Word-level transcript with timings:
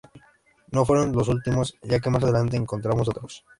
No 0.71 0.83
fueron 0.83 1.11
los 1.11 1.27
últimos, 1.27 1.75
ya 1.83 1.99
que 1.99 2.09
más 2.09 2.23
adelante 2.23 2.57
encontramos 2.57 3.07
otros. 3.07 3.45